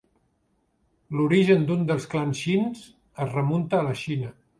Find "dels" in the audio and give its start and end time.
1.91-2.07